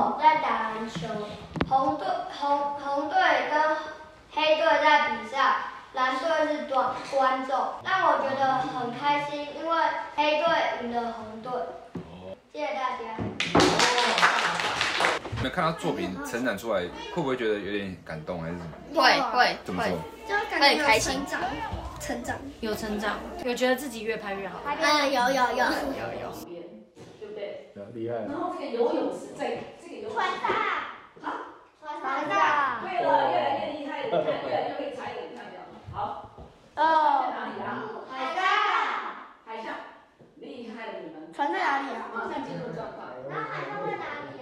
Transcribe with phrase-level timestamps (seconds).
[0.00, 1.06] 我在打篮球，
[1.68, 3.18] 红队红红队
[3.50, 3.76] 跟
[4.32, 5.56] 黑队在比赛，
[5.92, 7.54] 蓝队是短观众，
[7.84, 9.76] 让我觉得很开心，因为
[10.16, 10.46] 黑队
[10.82, 11.52] 赢了红队。
[12.50, 13.14] 谢谢大家。
[15.42, 16.80] 没有看到作品成长出来，
[17.14, 19.02] 会不会觉得有点感动，还是什么？
[19.02, 19.98] 会会怎么说？
[20.26, 21.20] 就感觉开心，
[22.00, 24.60] 成长有成长，有觉得自己越拍越好。
[24.64, 25.64] 嗯，有有有有
[26.22, 26.32] 有，
[27.20, 27.68] 对不对？
[27.92, 28.16] 厉害。
[28.26, 29.79] 然后这个游泳是在这个游泳。
[30.12, 30.50] 船上。
[31.22, 31.26] 啊？
[31.80, 32.32] 船上。
[32.82, 35.62] 对了，越来越厉害了，你看，越来越会踩了，你看没有？
[35.92, 36.30] 好。
[36.76, 36.82] 哦。
[37.22, 37.84] 在哪里啊？
[38.10, 38.38] 海上。
[39.46, 39.74] 海上。
[40.36, 41.32] 厉害了，你们。
[41.32, 42.10] 船在哪里啊？
[42.14, 43.06] 马上进入状况。
[43.28, 44.40] 那海上在哪里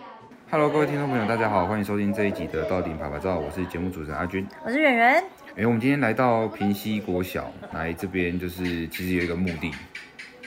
[0.50, 5.22] ？Hello，各位听众朋友，大家好，欢迎收听这一集的到顶拍拍照，我是节目主持人阿军，我是圆圆。
[5.50, 9.70] 哎、欸，我们今天来到平西国小，来这边就是其实有一个目的，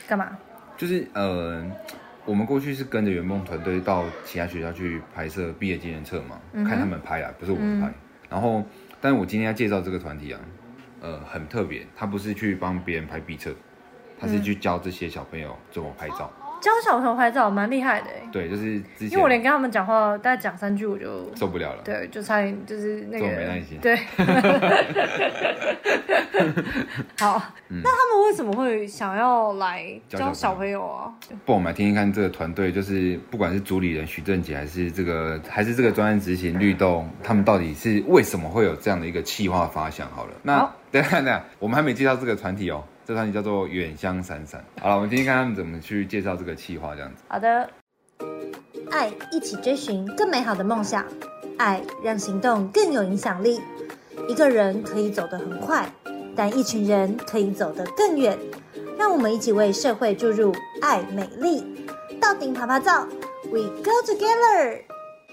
[0.07, 0.35] 干嘛？
[0.75, 1.63] 就是呃，
[2.25, 7.87] 我们过去是跟着圆梦团队到其他学校去拍摄毕业纪念册嘛，嗯、看他们拍啊，不是我们拍。
[7.87, 7.93] 嗯、
[8.29, 8.63] 然后，
[8.99, 10.39] 但是我今天要介绍这个团体啊，
[11.01, 13.51] 呃，很特别，他不是去帮别人拍毕册，
[14.19, 16.31] 他是去教这些小朋友怎么拍照。
[16.61, 23.97] 教小朋友拍照蛮厉害的，对，就是之前因为我连跟他们讲话，大概讲三句我就受不了了，对，就差点就是那个没耐心，对。
[27.19, 31.11] 好，嗯、那他们为什么会想要来教小朋友啊？
[31.45, 40.09] 不，我们来听听看这个团队，就是不管是主理人徐正杰，还是这个还是这个专案执行律动，他们到底是为什么会有这样的一个企划发想？
[40.11, 42.83] 好了，那好 等下等下，我们还没介绍这个团体哦。
[43.05, 44.63] 这团体叫做远香闪闪。
[44.81, 47.23] 好了，我们听听看他们怎么去介绍这个企划，这样子。
[47.27, 47.69] 好的。
[48.91, 51.05] 爱一起追寻更美好的梦想，
[51.57, 53.61] 爱让行动更有影响力。
[54.27, 55.89] 一个人可以走得很快，
[56.35, 58.37] 但一群人可以走得更远。
[58.97, 61.63] 让我们一起为社会注入爱美丽。
[62.19, 63.07] 到顶爬爬照
[63.45, 64.90] ，We go together。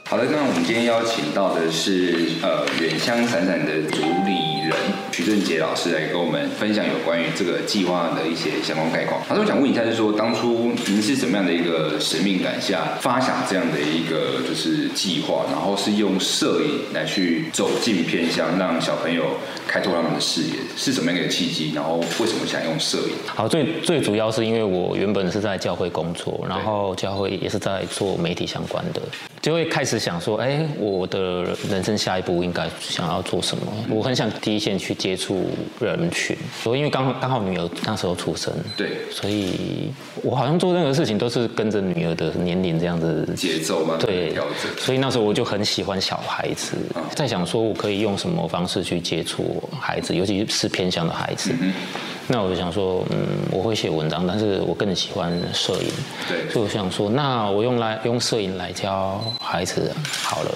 [0.08, 4.74] 好的，那我们今天邀请到的是呃远香闪闪的主理人
[5.12, 9.20] 徐正杰老师来跟我们分享有关于这个计划的一些相关概况。
[9.28, 19.24] 老师，我想问一下，就是说当初您是怎么样的一个使命感下发想这样的一个就是计划，然后是用摄影来去走进偏乡，让小朋友
[19.66, 21.72] 开拓他们的视野，是什么样的一个契机？
[21.74, 23.12] 然后为什么想用摄影？
[23.26, 29.02] 好，最最主要是因为我原本是在教会工作，然后教会也是在做媒体相关的，
[29.48, 29.98] 就会开始。
[29.98, 33.64] 想说，哎，我的人生下一步应该想要做什么？
[33.90, 35.50] 我很想第一线去接触
[35.80, 39.90] 人群，所以因为刚刚好女儿那时候出生，对，所以
[40.22, 44.36] 我好像做任何事情都是跟着女儿的年龄这样子节奏嘛，对，
[44.78, 46.76] 所以那时候我就很喜欢小孩子，
[47.16, 51.50] 在想说我可以用什么方式去接触孩子，尤其是偏向的孩子。
[51.60, 51.72] 嗯
[52.30, 53.16] 那我就想说，嗯，
[53.50, 55.90] 我会写文章，但是我更喜欢摄影，
[56.28, 59.90] 对，所以我想说，那我用来用摄影来教孩子
[60.22, 60.50] 好了，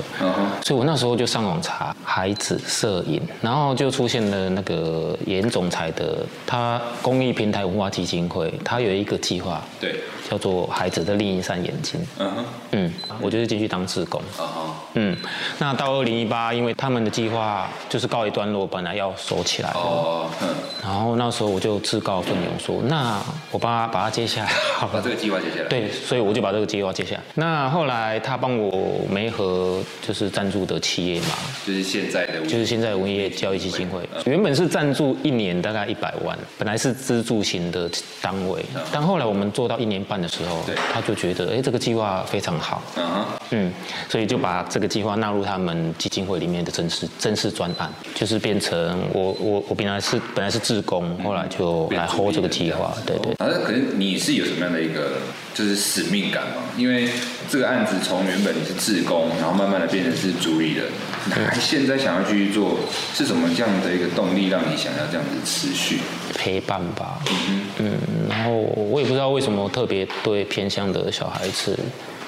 [0.62, 9.97] 所以我那时候就上网查孩子摄影，然后就出现了那个严总裁的他公益平台文化基金会，他有一个计划，对。
[10.32, 12.00] 叫做孩子的另一扇眼睛。
[12.19, 14.19] 嗯哼，嗯，我就是进去当志工。
[14.38, 14.47] Uh huh.
[14.94, 15.15] 嗯，
[15.59, 19.78] 那到二零一八，因为他们的计划就是告一段落，本来要收起来的。
[19.78, 20.87] 哦、uh，huh.
[20.87, 23.20] 然后那时候我就自告奋勇说，那
[23.50, 24.50] 我帮他把它接下来。
[24.78, 25.69] 好，把这个计划接下来。
[25.69, 27.20] 对，所以我就把这个计划接下来。
[27.34, 31.34] 那后来他帮我媒合，就是赞助的企业嘛，
[31.66, 34.00] 就是现在的，就是现在文业教育基金会。
[34.00, 34.31] Uh.
[34.31, 37.91] 原本是赞助一年大概一百万，本来是资助型的
[38.22, 40.22] 单位，但后来我们做到一年半。
[40.22, 43.25] 的时候，对，他就觉得，哎，这个计划非常好，嗯、uh.
[43.50, 43.72] 嗯，
[44.09, 53.32] 所以就把这个计划纳入他们基金会里面的正式正式专案，就是变成我我我本来是本来是志工，后来就来 hold 这个计划，对对。
[53.32, 55.19] 啊，可能你是有什么样的一个
[55.53, 56.62] 就是使命感嘛？
[56.77, 57.09] 因为
[57.50, 60.87] 这个案子从原本你是志工，然后慢慢的变成是主理人，
[61.28, 62.78] 那现在想要继续做，
[63.12, 65.99] 是什么这样的一个动力让你想要这样子持续
[66.34, 67.19] 陪伴吧？
[67.31, 67.98] 嗯嗯，
[68.28, 71.79] 然后我也不知道为什么特别对偏乡的小孩子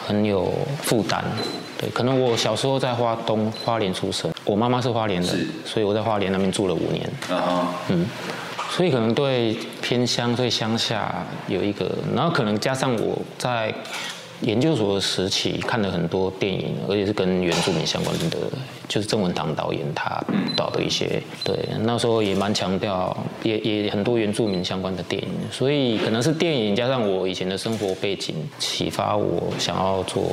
[0.06, 0.53] 很有
[0.83, 1.25] 负担。
[1.79, 7.11] 对，可能我小时候在花东花莲出生，我妈妈是花莲的，是所以我在花莲那边住了五年。
[7.89, 8.06] 嗯，
[8.71, 11.12] 所以可能对偏乡、对乡下
[11.49, 13.75] 有一个，然后可能加上我在。
[14.41, 18.37] 研究所的时期看了很多电影，而且是跟原住民相关的，
[18.89, 20.23] 就是郑文堂导演他
[20.55, 30.25] 导的一些，对，那时候也蛮强调，也也很多原住民相关的电影，所以可能是电影加上我以前的生活背景，启发我想要做。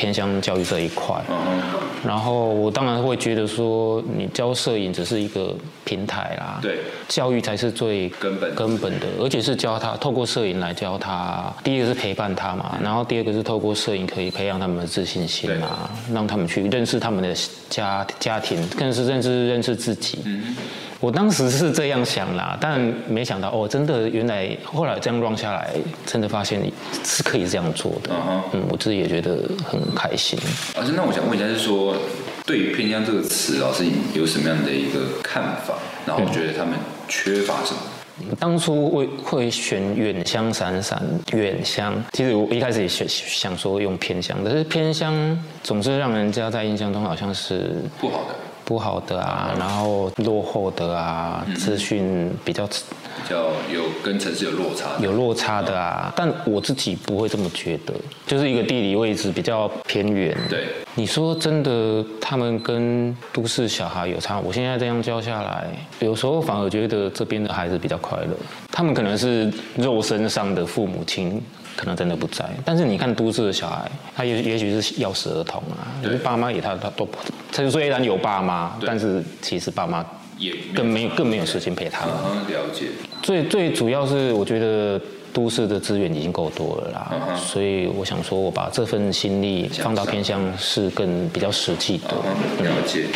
[0.00, 1.14] 偏向教育这一块。
[1.28, 1.60] 嗯
[2.02, 5.54] 然后我当然会觉得说，你教摄影只是一个
[5.84, 11.52] 平台啦，对，教育才是最根本根本的，而且是教他透过摄影来教他。
[11.62, 17.36] 第一个是陪伴他嘛，然后第二个是透过摄影可以培养他们的自信心啊，让他们去认识他们的
[17.68, 20.20] 家家庭，更是认识认识自己。
[20.24, 20.56] 嗯。
[21.00, 25.70] 我当时是这样想啦，但没想到哦，真的原来后来这样 run 下来，
[26.04, 26.60] 真的发现
[27.02, 28.10] 是可以这样做的。
[28.10, 28.42] Uh huh.
[28.52, 30.38] 嗯，我自己也觉得很开心。
[30.76, 31.96] 老师，那我想问一下，是说
[32.44, 35.74] 对于偏乡这个词，老师有什么样的一个看法？
[36.04, 36.74] 然后觉得他们
[37.08, 37.80] 缺乏什么？
[38.22, 41.02] 嗯、当初会会选远香闪闪
[41.32, 45.14] 远香，其实我一开始也想想说用偏香，可是偏香
[45.62, 48.34] 总是让人家在印象中好像是不好的。
[48.70, 56.12] 不好的啊，然后落后的啊，资讯比较比较有跟城市有落差，有落差的啊。
[56.14, 57.92] 但我自己不会这么觉得，
[58.28, 60.38] 就是一个地理位置比较偏远。
[60.48, 64.38] 对，你说真的，他们跟都市小孩有差？
[64.38, 65.66] 我现在这样教下来，
[65.98, 68.36] 有时候反而觉得这边的孩子比较快乐。
[68.70, 71.42] 他们可能是肉身上的父母亲。
[71.80, 77.08] 可能真的不在，但是你看都市的小孩，他也也许是钥匙儿童啊，就是爸妈也他他都，
[77.50, 80.04] 他就虽然有爸妈，但是其实爸妈
[80.36, 82.14] 也更没有更没有时间陪他们。
[82.48, 82.88] 了解。
[83.22, 85.00] 最最主要是我觉得。
[85.32, 92.14] 都市的资源已经够多了啦，嗯、所以我想说，我把这份心力放到偏向是更比较实际的。
[92.58, 93.06] 嗯、了解，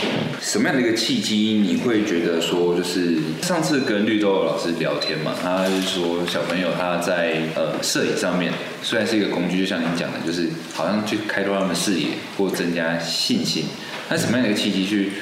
[0.40, 8.52] 什么样的一个契机，你会觉得说，就是上次跟绿豆老师聊天嘛，他就是说小朋友他在呃摄影上面
[8.82, 12.08] 虽然是一个工具，就像你讲的，就是好像去开拓他们视野
[12.38, 13.64] 或增加信心，
[14.08, 15.12] 那什么样的一个契机去？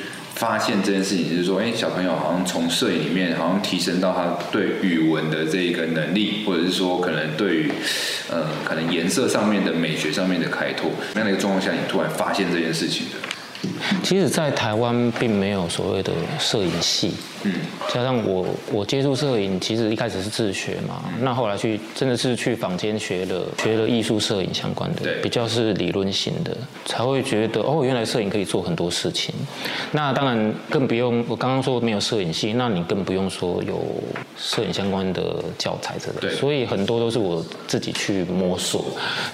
[0.43, 7.73] 发现这件事情，就是说，哎，小朋友好像从摄影里面，好像提升到他对语文的这一个能力，或者是说，可能对于，
[8.29, 13.32] 呃，可能颜色上面的美学上面的开拓，那样的一个状况下，你突然发现这件事情的。
[14.03, 17.13] 其实，在台湾并没有所谓的摄影系。
[17.45, 17.53] 嗯，
[17.93, 21.03] 加上我，我接触摄影，其实一开始是自学嘛。
[21.21, 29.35] 那后来去，真的是去坊间学了，学了艺术摄影相关的，比较是理论型的，才会觉得哦，原来摄影可以做很多事情。
[29.91, 33.85] 那当然更不用，我刚刚说没有摄影系，那你更不用说有
[34.39, 36.21] 摄影相关的教材之类的。
[36.21, 38.85] 对，所以很多都是我自己去摸索，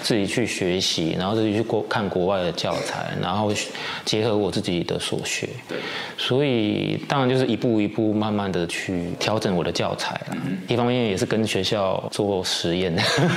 [0.01, 3.53] 自己去学习，然后自己去国看国外的教材，然后
[4.19, 5.47] 结合我自己的所学。
[5.67, 5.77] 对，
[6.17, 8.09] 所以当然就是一步一步。
[8.19, 10.19] 慢慢的去调整我的教材，
[10.67, 12.93] 一方面也是跟学校做实验，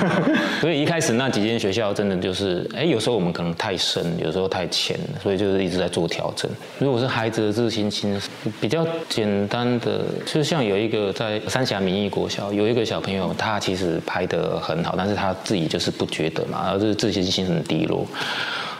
[0.59, 6.51] 所以一开始那几间学校真的就是，哎，有时候我们可能太深，有时候太浅，所以就是一直在做调整。
[6.79, 8.19] 如果是孩子的自信心
[8.59, 18.05] 比较简单的，就像有一个在三峡民意国小有一个小朋友，他其实拍得很好，但是他自己就是不觉得嘛，然后就是自信心很低落。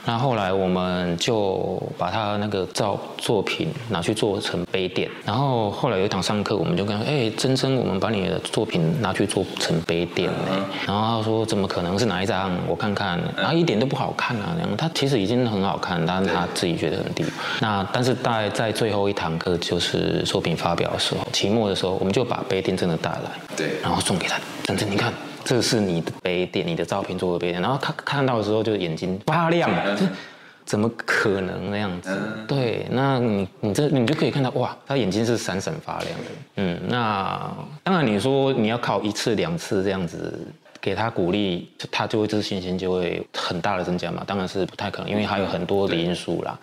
[0.06, 10.30] 那后来我们就把他那个照作品拿去做成杯垫，然后后来有一堂上课，我们就跟他说：“哎，珍珍，我们把你的作品拿去做成杯垫。”
[10.86, 12.52] 然后他说：“怎么可能是哪一张？
[12.68, 14.56] 我看看，然后一点都不好看啊！
[14.60, 17.24] 然后他其实已经很好看，但是他自己觉得很低。
[17.62, 30.06] 那但是大概在最后一堂课，就是作品发表的时候，期末的时候，我们就把杯垫真的带来，对，然后送给他，珍珍，你看。”这是你的杯垫，你的照片做的杯垫，然后他看到的时候就眼睛发亮，这
[30.66, 32.18] 怎么可能那样子？
[32.48, 36.26] 对，那你你这你就可以看到哇，他眼睛是闪闪发亮的。
[36.56, 37.52] 嗯，那
[37.84, 40.40] 当然你说你要靠一次两次这样子
[40.84, 44.22] 给他鼓励，他就会自信心就会很大的增加嘛？
[44.28, 46.60] 当然是不太可能，因为还有很多的因素啦。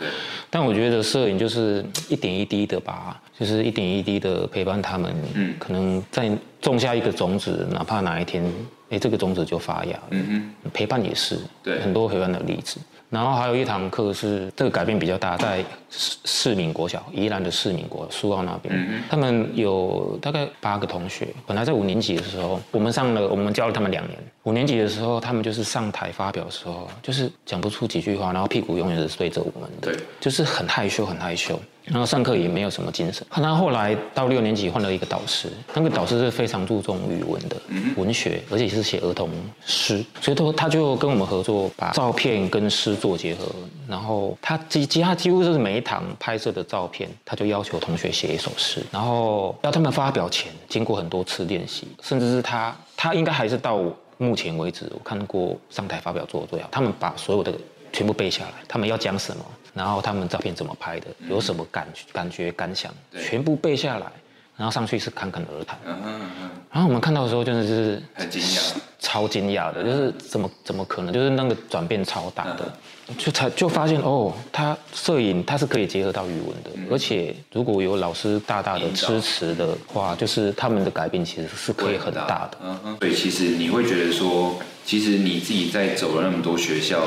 [0.51, 6.31] 但我觉得摄影就是一点一滴的吧，就是一点一滴的陪伴他们，嗯，可能在。
[6.61, 8.45] 种下一个种子，哪怕哪一天，
[8.91, 9.99] 哎，这个种子就发芽。
[10.11, 12.79] 嗯哼，陪伴也是，对，很多陪伴的例子。
[13.11, 24.17] 然后还有一堂课是这个改变比较大，在市市民国小，宜兰的市民国苏澳那边，嗯、他们有大概八个同学，本来在五年级的时候，我们上了，我们教了他们两年。
[24.45, 31.61] 五年级的时候，他们就是上台发表的时候，就是讲不出几句话，然后屁股永远是对着我们的，对，就是很害羞，很害羞。
[31.91, 33.27] 然后上课也没有什么精神。
[33.29, 37.57] 他后来到六年级换了一个导师，那个导师是非常注重语文的，
[37.97, 39.29] 文学，而且是写儿童
[39.67, 43.47] 诗，所以他他就跟我们合作，把照片跟诗做结合。
[43.89, 53.81] 然后他几几他几乎就是每一堂拍摄的照片，他就要求同学写一首诗，然后要他们发表前经过很多次练习，甚至是他他应该还是到
[54.17, 57.53] 目前为止我看过上台发表做的最好，他们把所有的
[57.93, 59.45] 全部背下来，他们要讲什么。
[59.73, 64.07] 然后他们照片怎么拍的，有什么感感觉感想，全部背下来，
[64.57, 65.79] 然后上去是侃侃而谈。
[66.73, 72.73] 然后我们看到的时候，真的是很惊讶，超惊讶的，就是怎么怎么可能，就是那个转变超大的，
[73.19, 82.97] 就才就发现哦，他摄影它是可以结合到语文的，而且如果有老师大大的支持的话，就是他们的改变其实是可以很大的。
[83.01, 87.03] 对，其实你会觉得说，其实你自己在走了那么多学校。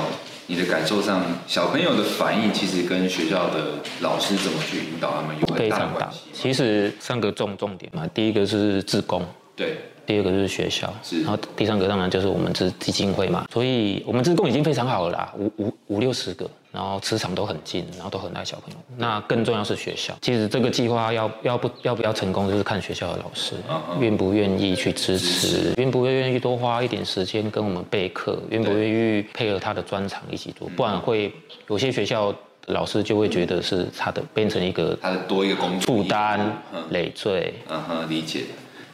[0.47, 6.19] 你的感受上，小朋友的反应其实跟学校的老师怎么去引导他们有很大的关系。
[6.33, 9.77] 其实三个重重点嘛，第一个是自工，对。
[10.05, 18.79] 第二个就是学校，是，然后第三个当然就是我们这基金会嘛，所以我们自贡已经非常好了啦，五五五六十个，然后磁场都很近，然后都很爱小朋友。
[18.97, 23.53] 那更重要是学校，其实这个计划要要不要不要成功，就是看学校的老师
[23.99, 31.31] 愿不愿意去支持，愿不愿意多花一点时间跟我们备课，愿不愿意配合他的专长一起做，不然会
[31.67, 32.33] 有些学校
[32.65, 37.53] 老师就会觉得是他的变成一个他的多一个工作负担累赘。
[37.69, 38.45] 嗯哼，理解。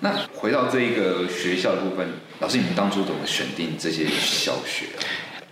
[0.02, 2.08] 那回到这一个学校的部分，
[2.40, 5.04] 老师，你们当初怎么选定这些小学啊？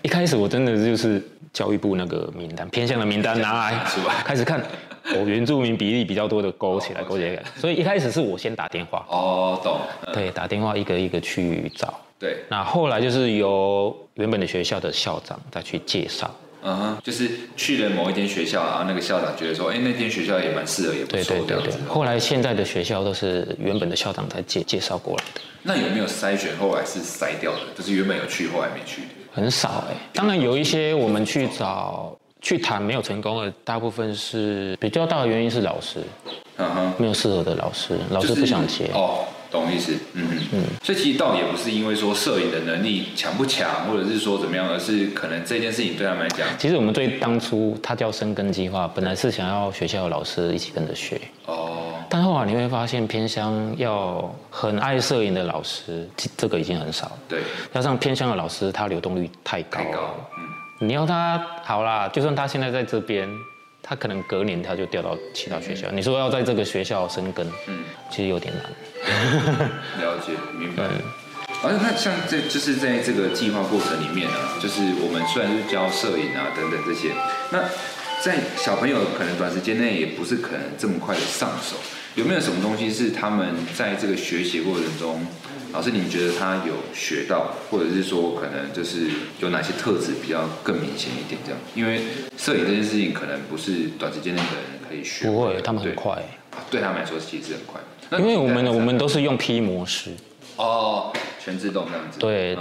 [0.07, 1.21] 一开始我真的就是
[1.51, 3.83] 教育部那个名单偏向的名单拿来？
[4.23, 4.57] 开始看，
[5.13, 7.43] 哦，原住民比例比较多的勾起来，勾起来。
[7.57, 9.05] 所以一开始是我先打电话。
[9.09, 9.77] 哦，懂。
[10.13, 11.93] 对，打电话一个一个去找。
[12.17, 12.37] 对。
[12.47, 16.33] 那后来就是由原本的学校的校长再去介绍。
[16.63, 21.35] 嗯哼，就是去了某一间学校，然后那个校长觉得说，哎，那间学校也蛮适合，也不错。
[21.35, 21.73] 对对对对。
[21.87, 25.41] 后来现在的学校都是原本的校长在介介绍过来的。
[25.61, 27.59] 那有没有筛选后来是筛掉的？
[27.77, 29.07] 就是原本有去，后来没去的？
[29.31, 29.95] 很少哎。
[30.13, 35.99] 当然有一些我们去找去谈没有成功的，大部分是比较大的原因是老师，
[36.57, 38.89] 嗯哼，没有适合的老师，老师不想接。
[38.93, 39.25] 哦。
[39.51, 40.27] 懂意思，嗯。
[40.31, 57.41] 嗯嗯，所以其实倒也不是因为说摄影的能力强不强，或者是说怎么样，而是可能这件事情对他们来讲，其实我们最当初他叫生根计划，本来是想要学校的老师一起跟着学，哦，但后来你会发现偏乡要很爱摄影的老师，这个已经很少，对，
[57.73, 63.29] 加上偏乡的老师他流动率太高，太高，嗯，你要他好啦，就算他现在在这边。
[63.87, 65.89] 他可能隔年他就调到其他学校。
[65.91, 68.63] 你说要在这个学校生根，嗯，其实有点难。
[70.03, 70.83] 了解，明白。
[71.63, 77.13] 而且那像这就是在这个计划过程里面啊，就是我们虽然是教摄影啊等等这些，
[77.51, 77.63] 那
[78.21, 81.77] 在小朋友可能短时间内也不是可能这么快的上手，
[82.15, 85.25] 有没有什么东西是他们在这个学习过程中？
[85.77, 91.39] 老师，你觉得他有学到，或者是说可能就是有哪些特质比较更明显一点？
[91.45, 92.01] 这样，因为
[92.35, 95.27] 摄影这件事情可能不是短时间内的人可以学。
[95.27, 96.15] 不会，他们很快。
[96.71, 97.79] 对，对他们来说其实很快。
[98.19, 100.09] 因为我们我们都是用 P 模式。
[100.55, 102.17] 哦，全自动这样子。
[102.17, 102.57] 对，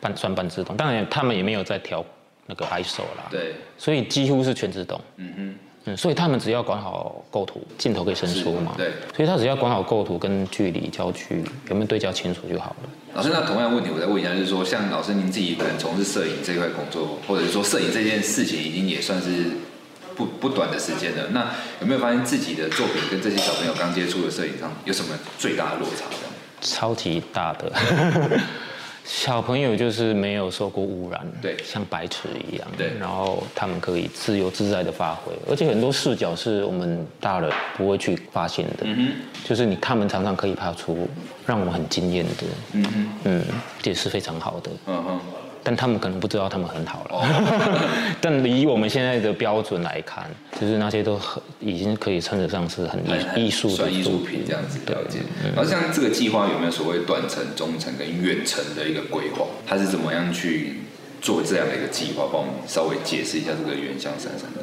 [0.00, 2.06] 半算半自动，当然他们也没有在调
[2.46, 3.26] 那个 ISO 啦。
[3.32, 3.56] 对。
[3.76, 5.00] 所以几乎是全自动。
[5.16, 5.54] 嗯哼。
[5.86, 8.72] 嗯，所以他们只要管好构图，镜头可以伸缩嘛？
[8.76, 8.90] 对。
[9.14, 12.88] 所以他只要管好构图跟距离、焦距有没有对焦清楚就好了。
[13.14, 19.52] 老师，那同样问题我再问一下，就是说，像老师您自己可能从事摄影这一块工作，或者是说摄影这件事情已经也算是
[20.16, 21.50] 不不短的时间了，那
[21.80, 26.06] 有没有发现自己的作品跟这些小朋友刚接触的摄影上有什么最大的落差？
[26.62, 27.70] 超级大的。
[29.04, 39.08] 小朋友就是没有受过污染，对，像白痴一样，对，然后他们可以自由自在的发挥，而且很多视角是我们大人不会去发现的，嗯哼，
[39.44, 41.06] 就是你他们常常可以拍出
[41.46, 43.44] 让我们很惊艳的，嗯哼，嗯，
[43.82, 45.20] 这也是非常好的，嗯哼。
[45.66, 50.30] 但他们可能不知道他们很好了，哦、 但以我们现在的标准来看，
[50.60, 53.00] 就是那些都很已经可以称得上是很
[53.36, 55.20] 艺艺术的算艺术品这样子了解。
[55.56, 59.46] 然后像这个计划有没有所谓短程、中程跟远程的一个规划？
[59.66, 60.74] 它是怎么样去
[61.22, 62.28] 做这样的一个计划？
[62.30, 64.60] 帮我们稍微解释一下这个原乡闪闪的。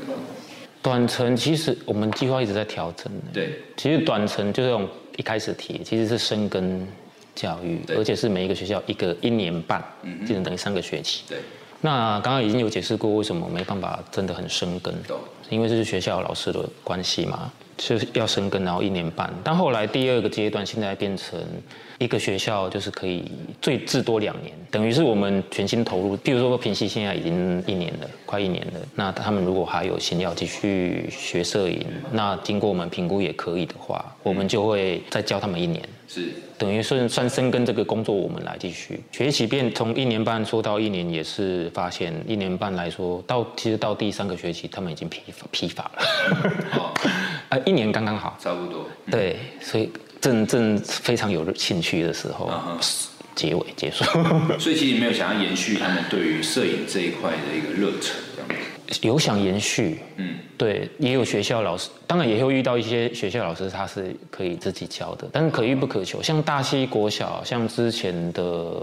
[0.84, 3.12] 短程其实我们计划一直在调整。
[3.34, 6.88] 对，其实短程就是用一开始提，其实是深耕。
[7.36, 11.24] 教育，而且是每一个学校一个一年半，嗯，就等于三个学期。
[11.28, 11.38] 对，
[11.82, 14.94] 那刚刚已经有解释过，为什么没办法真的很生根，
[15.50, 19.32] 因为这是学校老师的关系嘛，就是要生根，然后一年半。
[19.44, 21.40] 但后来第二个阶段，现在变成
[21.98, 26.16] 一个学校就是可以最至多两年，等于是我们全心投入。
[26.18, 35.82] 比如说平溪现在已经一年了，快一年了，那他们如果还有心要继续学摄影，那经过我们评估也可以的话，我们就会再教他们一年。
[36.08, 36.30] 是。
[36.62, 39.48] 等于算算深耕这个工作，我们来继续学习。
[39.48, 46.03] 变从一年半说到一年，也是发现一年半来说到，其实到第三个学期，他们已经疲乏疲乏了。
[46.74, 46.94] 哦，
[47.50, 48.86] 呃，一年刚刚好，差不多。
[49.10, 49.89] 对，所以
[50.22, 52.77] 正正非常有兴趣的时候，嗯、
[53.34, 54.03] 结尾结束。
[54.62, 58.13] 所以其实没有想要延续他们对于摄影这一块的一个热忱。
[59.02, 66.22] 有想延续，嗯，对，也有学校老师，当然也会遇到一些学校老师，他是可以自己教的，但是可遇不可求。
[66.22, 68.74] 像大溪国小，像之前的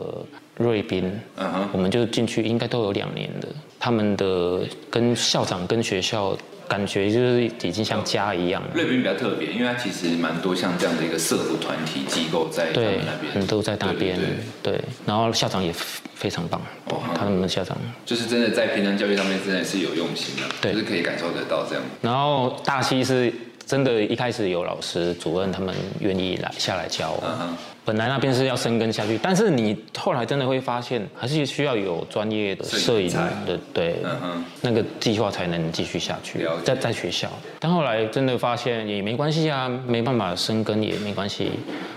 [0.57, 1.05] 瑞斌，
[1.37, 3.49] 嗯哼，我们就进去应该都有两年的，
[3.79, 4.61] 他们的
[4.91, 6.37] 跟校长跟学校。
[6.68, 8.62] 感觉就是已经像家一样。
[8.75, 14.16] 瑞滨比较特别，因为它其实蛮多像这样的一个社福团体机构在他们那边，都在那边。
[14.16, 15.72] 对，对，对，对，然后校长也
[16.14, 16.60] 非常棒，
[16.90, 21.82] 哦，他们的校长就是真的在平常教育上面真的是有用心的，对，就是可以感受得到这样。
[22.02, 23.32] 然后大溪是
[23.64, 27.18] 真的，一开始有老师、主任他们愿意来下来教。
[27.22, 27.56] 嗯
[27.88, 33.11] 本来那边是要深耕下去，但是你后来真的会发现，还是需要有专业的摄影
[33.47, 36.47] 的，对，嗯、那个计划才能继续下去。
[36.62, 41.52] 在在学校，但后来真的发现也没关系啊，没办法深耕也没关系。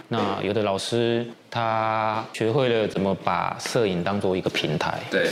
[0.07, 1.27] 那有的老师。
[1.51, 5.27] 他学会了怎么把摄影当做一个平台，对，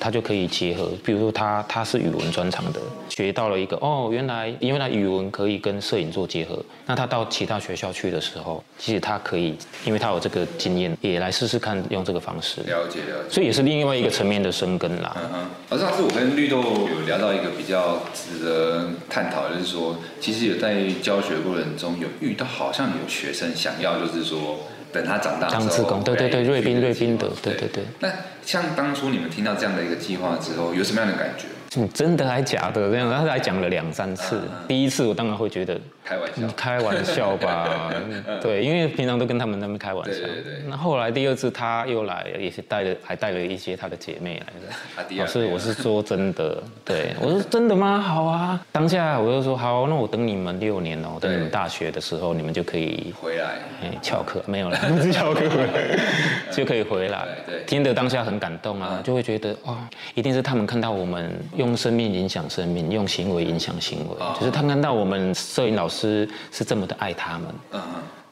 [0.00, 0.90] 他就可以结合。
[1.04, 6.60] 比如说他他是语文专长的，学到了一个哦，原来因为他语文可以跟摄影做结合。
[6.86, 12.62] 那他到其他学校去的时候，其实他可以，因为他有这个经验，也来试试看用这个方式。
[12.62, 13.30] 了解了解。
[13.30, 15.16] 所以也是另外一个层面的生根啦。
[15.22, 15.50] 嗯嗯。
[15.68, 24.58] 而上次我跟绿豆有聊到一个比较值得探讨，就是说，其实有在教学过程中有遇到，好像有学生想要，就是说。
[24.92, 27.84] 等他长大之后，当志工，对对对，瑞宾瑞宾的，对对对。
[28.00, 28.08] 那
[28.44, 31.44] 像当初你们听到这样的一个计划之后，有什么样的感觉？
[31.76, 32.90] 嗯，真的还假的？
[32.90, 34.40] 这样，他还讲了两三次。
[34.66, 37.92] 第一次我当然会觉得开玩笑，开玩笑吧。
[38.42, 40.18] 对，因为平常都跟他们那边开玩笑。
[40.18, 40.52] 对对对。
[40.68, 45.14] 那后来第二次他又来，也是带了，还带了一些他的姐妹来的。
[45.16, 46.60] 老师，我是说真的。
[46.84, 48.00] 对，我说真的吗？
[48.00, 48.60] 好啊。
[48.72, 53.44] 当下我就说好，那我等你们六年哦，等你们大学的时候，你们就可以回来。
[53.82, 55.42] 哎，翘课没有了， 不是翘课，
[56.50, 57.28] 就可以回来。
[57.46, 57.62] 对。
[57.64, 59.76] 听得当下很感动啊，就会觉得哇，
[60.16, 61.30] 一定是他们看到我们。
[61.60, 67.80] 用生命影响生命，用行为影响行为，就是他看到我们摄影老师是这么的爱他们，嗯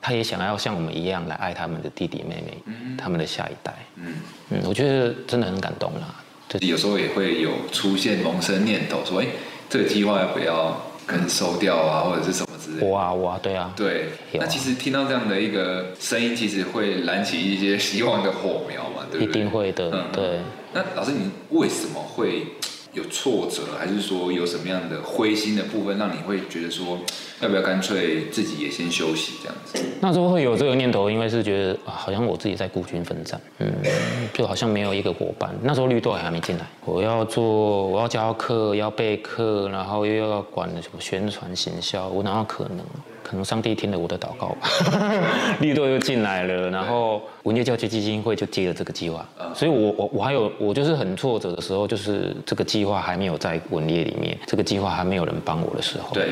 [0.00, 2.56] 他也想要像我们一样来爱他们的弟弟妹妹，
[2.96, 3.74] 他们的下一代。
[3.96, 4.14] 嗯
[4.50, 6.14] 嗯，我觉得真的很感动啦。
[6.60, 9.26] 有时候也会有出现萌生念头，说哎，
[9.68, 12.86] 这个计划要不要跟收掉啊，或者是什么之类的。
[12.86, 13.70] 哇哇，对啊。
[13.76, 19.28] 对，那其实听到这样的一个声音，其实会燃起一些希望的火苗嘛，对不对？
[19.28, 20.38] 一定会的，对。
[20.72, 22.46] 那老师，你为什么会？
[22.94, 26.98] 有挫折，还是说有什么样的灰心的部分，让你会觉得说，
[27.40, 29.78] 要不要干脆自己也先休息这样子？
[30.00, 33.70] 那时候会有这个念头，因为是觉得啊，好像我自己在孤军奋战，嗯，
[34.32, 35.54] 就好像没有一个伙伴。
[35.62, 37.42] 那时候绿豆还没进来，我要做，
[37.86, 42.78] 我要教课，要备课，然后又要管什么宣传行销，我哪有可能？
[43.28, 44.70] 可能上帝听了我的祷告吧，
[45.60, 56.28] 绿豆又进来了，然后文业教学基金会就接了这个计划，所以我我我还有我就是很挫折的时候，就是这个计划还没有在文业里面，这个计划还没有人帮我的时候，对，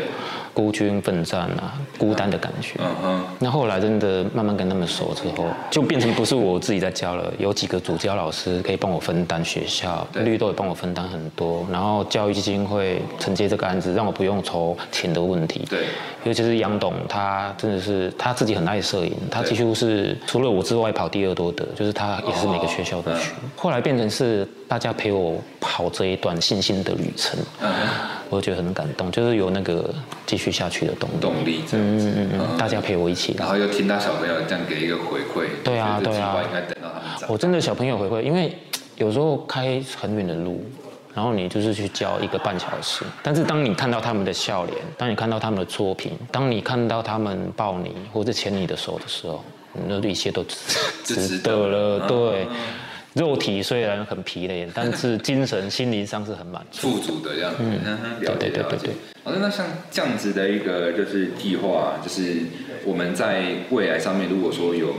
[0.54, 15.80] 孤军奋战啊，孤单的感觉，嗯嗯，那后来真的慢慢跟他们熟之后，就变成不是我自己在教了，有几个主教老师可以帮我分担学校，绿豆也帮我分担很多，然后教育基金会承接这个案子，让我不用愁钱的问题，对，
[16.24, 16.86] 尤其是杨董。
[17.09, 23.33] 他真的是他自己很爱摄影，他几乎是除了我之外跑第二多的，就是他也是每个学校都去。
[23.57, 27.38] 后来变成是大家陪我跑这一段信心的旅程，
[28.29, 29.92] 我觉得很感动，就是有那个
[30.27, 31.20] 继续下去的动力。
[31.20, 37.29] 动力，嗯嗯嗯，大家陪我一起，然后又听到小朋友这样给一个回馈，对啊对啊，应该等到他们。
[37.29, 38.57] 我真的小朋友回馈，因为
[38.96, 40.64] 有时候开很远的路。
[41.16, 49.42] 然后你就是去教一个半小时，但是当你看到他们的笑脸，当你看到他们的作品，当你看到他们抱你或者牵你的手的时候，
[49.88, 50.44] 那一切都
[51.02, 52.07] 值得了。
[52.07, 52.46] 对，
[53.16, 57.52] 肉体虽然很疲累，但是精神心灵上是很满足、富足的这样。
[57.59, 57.81] 嗯，
[58.20, 58.94] 对对对对对。
[59.24, 62.37] 好，那像这样子的一个就是计划，就是。
[62.85, 64.94] 我们在未来上面，如果说有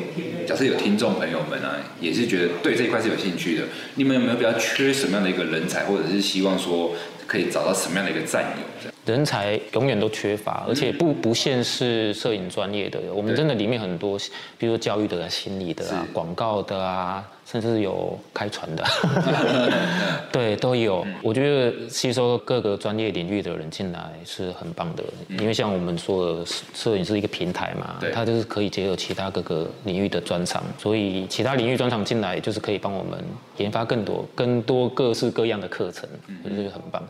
[0.45, 3.63] 假设有听众朋友们啊，也是觉得对这一块是有兴趣的，
[3.95, 6.93] 你们有没有比较缺什么样的一个人才，或者是希望说
[7.25, 8.91] 可以找到什么样的一个战友？
[9.07, 14.19] 人才永远都缺乏，而且不不限是摄影专业的，我们真的里面很多，
[14.57, 18.83] 比如说教育的啊、心理的啊、广告的啊，甚至有开船的，
[20.31, 21.07] 对，都有。
[21.23, 25.03] 我觉得吸收各个专业领域的人进来是很棒的，
[25.39, 33.23] 因为像我们说的，摄影是一个平台嘛，它就是可以结合其他各个领域的专长，所以其他领域专长进来就是可以帮我们
[33.55, 36.09] 研发更多、更多各式各样的课程，
[36.43, 37.01] 我觉得很棒。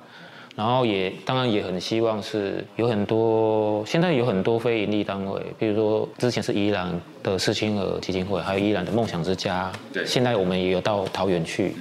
[0.58, 11.76] 然后也当然也很希望是有很多现在有很多非营利单位，比如说之前是宜兰的世青儿基金会，还有宜兰的梦想之家，对，现在我们也有到桃园去，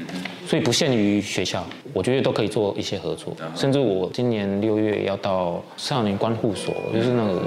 [0.47, 7.43] 所以不限于学校，我觉得都可以做一些合作，甚至我今年六月要到少年关护所，就是那个。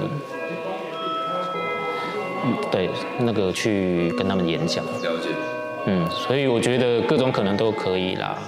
[2.42, 2.88] 嗯，对，
[3.18, 5.28] 那个去跟他们演讲，了解。
[5.86, 8.38] 嗯，所以我觉得各种可能都可以啦。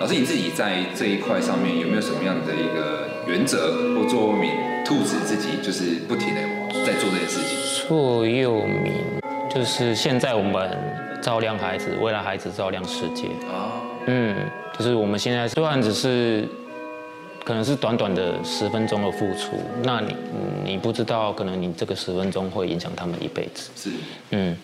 [0.00, 4.50] 老师，你自己在这一块上面有没有什么样的一个原则或座右铭，
[4.84, 6.40] 促使自己就是不停的
[6.84, 7.88] 在做这件事情？
[7.88, 8.92] 座右铭
[9.54, 10.70] 就是现在我们
[11.22, 13.26] 照亮孩子，未来孩子照亮世界。
[13.48, 14.36] 啊，嗯，
[14.76, 16.48] 就是我们现在虽然只是。
[17.46, 20.16] 可能是短短的十分钟的付出，那你
[20.64, 23.70] 你不知道，可能你这个十分钟会影响他们一辈子。
[23.76, 23.90] 是，
[24.30, 24.56] 嗯，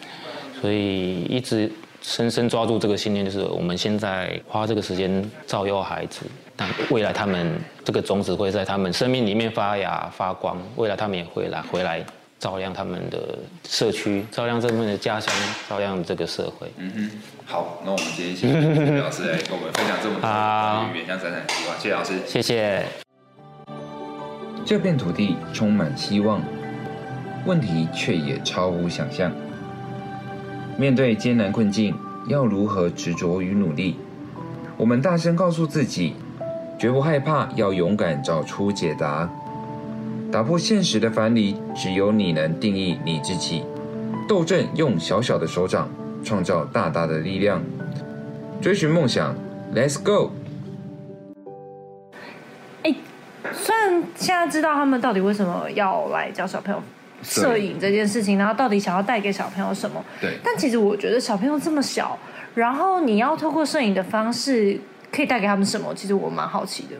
[0.62, 1.70] 所以一直
[2.02, 6.20] 深深抓住这个信念，就是我们现在花这个时间照耀孩子，
[6.56, 12.04] 但未来他们这个种子会在他们生命里面发芽发光，未来他们也会来回来。
[12.38, 15.30] 照亮他们的社区，照亮他们的家乡，
[15.68, 16.72] 照亮这个社会。
[16.78, 17.10] 嗯哼，
[17.44, 22.82] 好，那我们今天谢谢老师来跟我们分享这么多关于原乡闪闪计划，谢谢老师，谢谢。
[24.64, 26.42] 这片土地充满希望，
[27.44, 29.30] 问题却也超乎想象。
[30.80, 31.94] 面对艰难困境，
[32.26, 33.96] 要如何执着与努力？
[34.78, 36.14] 我们大声告诉自己，
[36.78, 39.28] 绝不害怕，要勇敢找出解答。
[40.32, 43.62] 打破现实的藩篱，只有你能定义你自己。
[44.26, 45.86] 斗阵用小小的手掌，
[46.24, 47.60] 创造大大的力量。
[48.62, 49.34] 追寻梦想
[49.74, 50.30] ，Let's go！
[52.84, 52.94] 哎，
[53.52, 56.82] 虽然现在知道他们到底为什么要来教小朋友
[57.22, 60.38] 摄影这件事情，然后到底想要带给小朋友什么，对。
[60.42, 62.18] 但其实我觉得小朋友这么小，
[62.54, 64.80] 然后你要透过摄影的方式，
[65.12, 65.94] 可以带给他们什么？
[65.94, 66.96] 其实我蛮好奇的。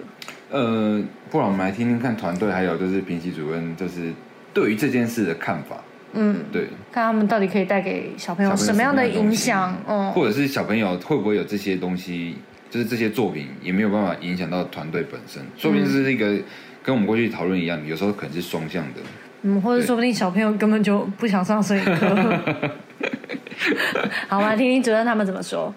[0.51, 4.13] 呃，不然我们来听听看团队，还有就是评析主任，就是
[4.53, 5.77] 对于这件事的看法。
[6.13, 9.77] 嗯，对，看他们到底可以带给小朋友什么样的影响。
[9.87, 12.37] 嗯，或者是小朋友会不会有这些东西，
[12.69, 16.37] 就是这些作品也没有办法影响到团队本身，说不定是一个
[16.83, 19.01] 跟我们过去讨论一样，有时候可能是双向的。
[19.43, 22.39] 嗯，或者说不定小朋友根本就不想上摄影课。
[24.29, 25.75] 好，来听听主任他们怎么说。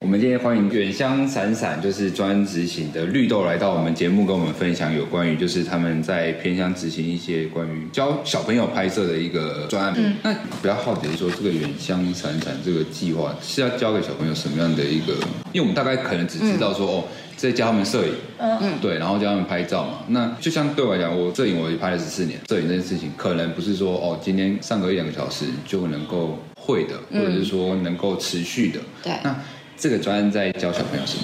[0.00, 9.94] 我们今天欢迎远香闪闪，就是专执行的绿豆来到我们节目，跟我们分享有关于就是他们在偏乡执行一些关于教小朋友拍摄的一个专案。
[9.96, 15.14] 嗯，那比较好奇的是说，这个远香闪闪这个计划是要教给小朋友什么样的一个？
[15.52, 17.04] 因为我们大概可能只知道说、嗯、哦，
[17.36, 19.98] 在教他们摄影，嗯嗯，对，然后教他们拍照嘛。
[20.08, 28.80] 那就像对我来讲，我摄影我也拍了十四年，摄影这件事情可能不是说哦，今天上个一两个小时就能够会的，或者是说能够持续的。
[29.02, 29.36] 对，那。
[29.76, 31.22] 这个专案在教小朋友什么？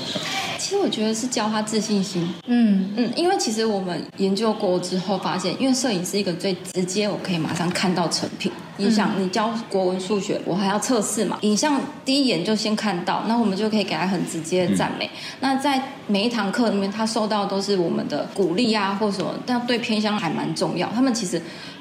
[0.59, 2.29] 其实我觉得是教他自信心。
[2.47, 8.51] 嗯嗯，因为其实我们研究过之后发现，因为摄影是一个最直接，我可以马上看到成品。
[8.77, 11.38] 你想，你教国文、数学，我还要测试嘛？
[11.43, 15.07] 影像第一眼就先看到，那我们就可以给他很直接的赞美。
[15.07, 15.11] 嗯、
[15.41, 20.88] 那在每一堂课里面，他受到都是我们的鼓励啊，或什么，但对偏乡还蛮重要。
[20.95, 21.41] 他们其实。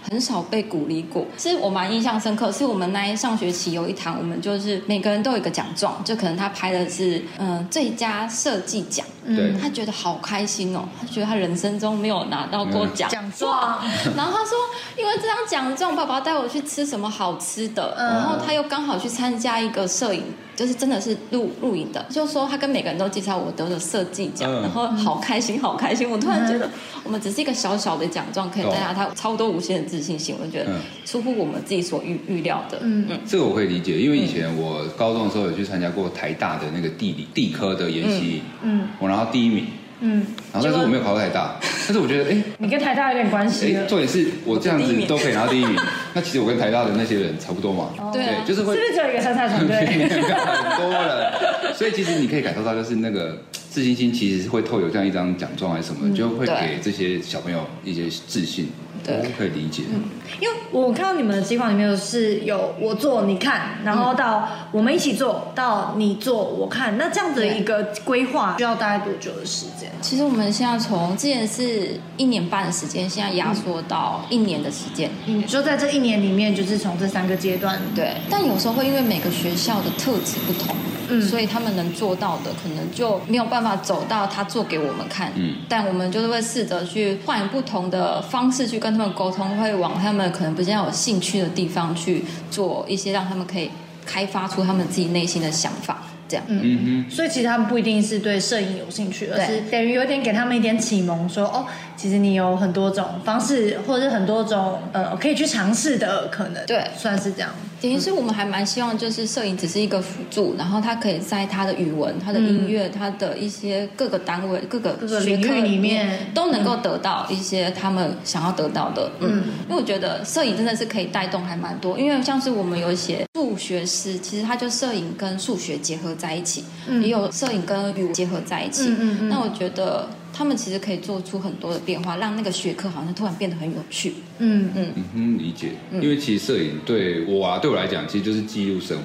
[0.10, 2.52] 很少被鼓励过，其实我蛮印象深刻。
[2.52, 13.80] 是我们那一上学期有一堂，我们就是每个人都有一个奖状，就可能他拍的是嗯、呃、最佳设计奖，嗯，他觉得好开心哦，他觉得他人生中没有拿到过奖奖状，
[14.16, 14.56] 然后他说，
[14.96, 20.24] 因为这张奖状，爸爸带我去吃什么好吃的，嗯、然后他又刚好去参加一个摄影。
[20.54, 26.08] 就是真的是录录影的，就说他跟每个人都介绍我得了设计奖，嗯、然后好开心，好开心。
[26.08, 26.70] 我突然觉得，
[27.04, 30.36] 我们只是一个小小的奖状，可以带来他超多无限的自信心。
[30.40, 30.70] 我觉得
[31.04, 32.78] 出乎我们自己所预预料的。
[32.82, 33.08] 嗯。
[33.10, 39.66] 嗯，这个我可以理解，因为以前我高中的时候有去参加过台大的那个地理地科的研习，嗯，我拿到第一名。
[40.02, 41.56] 嗯，然后但是我没有考到台大，
[41.88, 43.78] 但是我觉得，哎，你跟台大有点关系。
[43.88, 45.76] 重点是我这样子都可以拿到第一名，
[46.14, 47.90] 那其实我跟台大的那些人差不多嘛。
[48.12, 48.76] 对，就是会。
[48.76, 49.78] 是不是只有一个参赛团队？
[49.86, 53.38] 很多了，所以其实你可以感受到，就是那个
[53.70, 58.70] 自信心其实是会透有这样一张奖状还是什么，就会给这些小朋友一些自信。
[59.04, 59.82] 对，可以理解。
[59.92, 60.04] 嗯，
[60.40, 69.90] 因为我看到你们的计划里面是有我做你看，然后到我们一起做到你做我看，那这样的一个规划需要大概多久的时间？
[70.02, 75.12] 其实我们现在从之前是一年半的时间，现在压缩到一年的时间。
[75.26, 77.78] 嗯，就在这一年里面，就是从这三个阶段。
[77.94, 80.74] 对，但有时候会因为每个学校的特质不同。
[81.10, 85.30] 嗯，所以他们能做到的，可能就没有办法走到他做给我们看。
[85.36, 93.70] 嗯，但我们就是会试着去换不同的方式去跟他们沟通，会往他们可能比较有兴趣的地方去做一些，让他们可以
[94.06, 96.02] 开发出他们自己内心的想法。
[96.32, 96.46] 这样。
[96.48, 101.66] 嗯所以其实他们不一定是对摄影有兴趣，而是等于有点给他们一点启蒙说，说哦，
[101.98, 106.66] 其实你有很多种方式，或者是很多种呃可以去尝试的可能。
[106.66, 107.52] 对，算是这样。
[107.82, 119.12] 等于是我们还蛮希望，就是摄影只是一个辅助，然后他可以在他的语文、他的音乐、他的一些各个单位、各个学科里面都能够得到一些他们想要得到的。
[119.20, 126.64] 嗯，因为我觉得摄影真的是可以带动还蛮多，因为像是我们有一些数学师，其实他就摄影跟数学结合在一起，
[127.02, 128.90] 也有摄影跟语文结合在一起。
[128.90, 129.30] 嗯嗯嗯。
[129.30, 130.08] 那我觉得。
[130.42, 134.14] 他们其实可以做出很多的变化，让那个学科好像突然变得很有趣。
[134.40, 135.74] 嗯嗯嗯哼，理解。
[135.94, 139.04] 因为其实摄影对我啊，对我来讲，其实就是记录生活。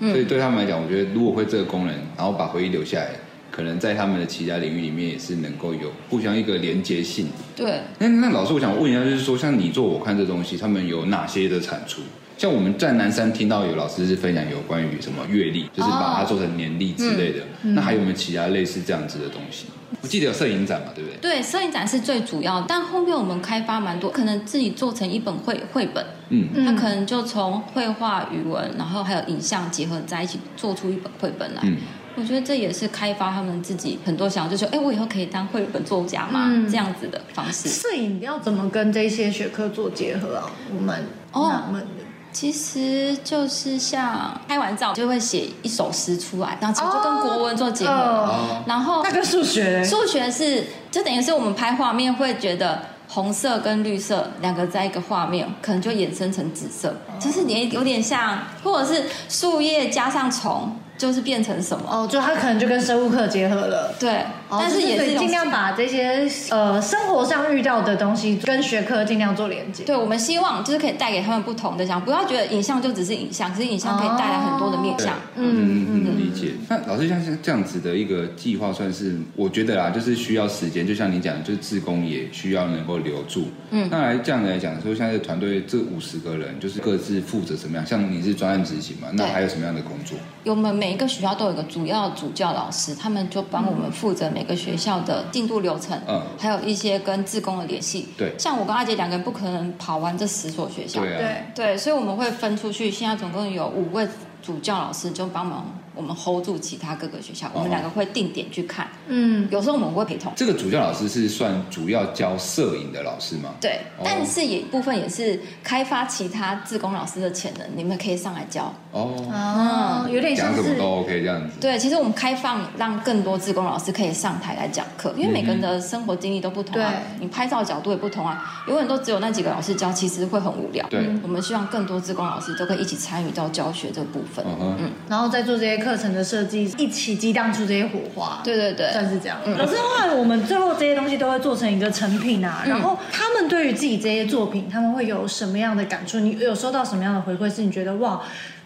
[0.00, 0.12] 嗯。
[0.12, 3.12] 所以对他们来讲，我觉得如果会这个功能，然后把回忆留下来，
[3.50, 7.28] 可能在他们的其他领域里面也是能够有互相一个连接性。
[7.56, 7.80] 对。
[7.98, 12.02] 那那老师，我想问一下，就是说，像你做我看这东西，他们有哪些的产出？
[12.36, 17.40] 像我们在南山听到有老师是分享有关于什么月历，就是把它做成年历之类的。
[17.40, 19.66] 哦嗯、那还有没有其他类似这样子的东西？
[20.02, 21.18] 我记得有摄影展嘛，对不对？
[21.20, 26.04] 对，摄影展是最主要的，但后面我们开发蛮多，可能自己做成一本绘绘本。
[26.30, 31.60] 嗯，它可能就从绘画、语文，然后还有影像结合在一起，做出一本绘本来。
[31.62, 31.76] 嗯，
[32.16, 37.68] 我觉得这也是开发他们自己很多想法，就说，哎，我以后可以当绘本作家嘛，嗯、这样子的方式。
[37.68, 40.50] 摄影要怎么跟这些学科做结合啊？
[40.74, 42.03] 我们纳闷的。
[42.34, 47.92] 其实就是像拍完照就会写一首诗出来，然后就跟国文做结合。
[47.92, 60.76] 哦、然后那个数学，数学是就等于是我们拍画面会觉得红色跟绿色两个在一个画面，可能就衍生成紫色，哦、就是你有点像，或者是树叶加上虫。
[60.96, 61.84] 就是变成什么。
[61.90, 69.84] 哦，就它可能就跟生物课结合了，对，哦、但是也是尽量把这些呃生活上遇到的东西跟学科尽量做连接。
[69.84, 75.14] 对，我们希望就是可以带给他们不同的想，不要觉得影像就只是影像，其实影像可以带来很多的面向。
[75.36, 76.52] 嗯嗯嗯，理解。
[76.68, 83.48] 那老师像像这样子的一个计划，算是我觉得啦，就是需要时间，就像你讲，就是志工也需要能够留住。
[83.70, 87.84] 嗯，那来这样来讲，说现在团队这五十个人，就是各自负责什么样？
[87.84, 89.08] 像你是专案执行嘛？
[89.12, 90.16] 那还有什么样的工作？
[90.44, 98.08] 有没每一个学校都有一个主要主教老师，他们就帮我们负责每个学校的进度流程，嗯，还有一些跟自工的联系。
[98.16, 102.90] 对，像我跟阿杰两个人不可能跑完这十所学校，对啊，对，所以我们会分出去。
[102.90, 104.06] 现在总共有五位
[104.42, 105.66] 主教老师，就帮忙。
[105.94, 108.88] 我们 hold 住其他各个学校，我们两个会定点去看。
[109.06, 110.32] 嗯，有时候我们会陪同。
[110.34, 113.50] 这个主教老师是算主要教摄影的老师吗？
[113.60, 118.74] 对，但是也部分也是开发其他自工老师的潜能，你们可以上来教。
[118.90, 121.60] 哦，哦，有点像讲什么都 OK 这样子。
[121.60, 130.84] 对，其实我们开放让更多自工老师可以上台来讲课，因为每个人的生活经历都不同啊，你拍照角度也不同啊，永远都只有那几个老师教，其实会很无聊。
[130.88, 134.44] 对，我们希望更多自工老师都可以一起参与到教学这个部分。
[134.48, 135.83] 嗯嗯，然后再做这些。
[135.84, 139.38] 课程的设计一起激荡出这些火花，对对对，算是这样。
[139.44, 142.62] 嗯、老师，后来我们最后这些东西都会做成一个成品啊。
[142.64, 146.18] 嗯、然后他们对于自己这些作品，他们会有什么样的感触？
[146.18, 147.54] 你有收到什么样的回馈？
[147.54, 148.22] 是你觉得哇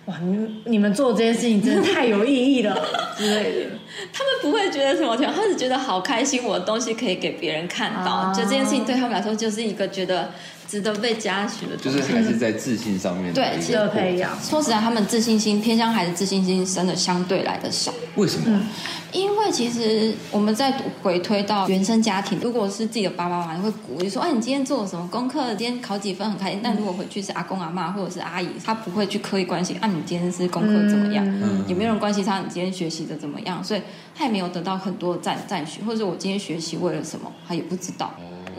[0.07, 2.75] 哇，你你们做这件事情真的太有意义了
[3.19, 3.71] 之类的？
[4.13, 8.13] 他们不会觉得什么，他们只觉得好开心，我的东西可以给别人看到。
[8.13, 10.31] 啊、就这件事情对他们来说，就是一个觉得。
[10.69, 13.33] 值得被嘉许的，就是还是在自信上面。
[13.33, 14.39] 对，值得培养。
[14.39, 17.91] 说实在，他们自信心偏向孩子自信心真的相对来的少。
[18.17, 18.45] 为什么？
[18.49, 18.67] 嗯、
[19.11, 20.71] 因为其实我们在
[21.03, 25.43] 回推到原生家庭，如果是自己的爸爸妈妈会鼓励说：“哎，你今天做了什么功课？
[25.55, 26.31] 今天考几分？
[26.31, 31.25] 很开心。”但如果回去是阿公阿妈或者是阿姨，他不会去刻意关心啊，你今天是功课怎么样？
[31.27, 33.81] 嗯、也没有人关心他你今天学习的怎么样，所以
[34.14, 38.12] 他也没有得到很多赞赞许，或者我今天学习为了什么，他也不知道。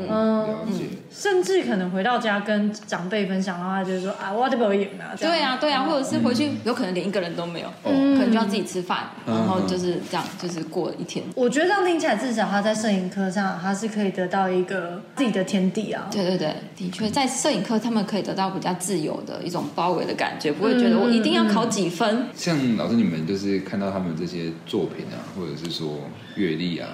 [0.07, 0.65] 嗯，
[1.11, 11.25] 甚至可能回到家跟长辈分享的话，就是说啊，我这边有演啊，对啊，对啊，或者是回去有可能连一个人都没有，嗯，可能就要自己吃饭，然后就是这样，就是过一天。
[11.35, 16.07] 我觉得这样听起来，至少他在摄影课上，他是可以得到一个自己的天地啊。
[16.11, 22.25] 对对对，的确，在摄影课他们可以得到比较自由的一种包围的感觉，不会觉得我一定要考几分。
[22.35, 25.97] 像老师你们就是看到他们这些作品啊，或者是说
[26.35, 26.87] 阅历啊。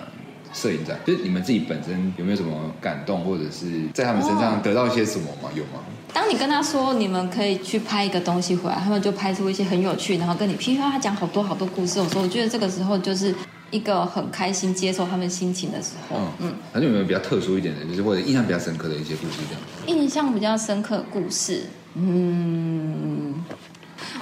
[0.55, 5.49] 摄影展，就是你们自己本身有没有什么感动，或者是在他们身上得到一些什么吗？
[5.53, 5.83] 有吗？
[6.13, 11.99] 当你跟他说你们可以去拍一个东西回来，他们就拍出一些很有趣，然后跟你噼啪讲好多好多故事。
[11.99, 13.35] 我说，我觉得这个时候就是
[13.69, 16.15] 一个很开心接受他们心情的时候。
[16.17, 16.53] 嗯嗯。
[16.71, 19.99] 那就有没有比较特殊一点的，就是或者印象比较深刻的一些故事这样？
[19.99, 21.63] 印象比较深刻的故事，
[21.95, 23.43] 嗯，